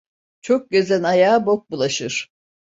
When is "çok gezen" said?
0.41-1.03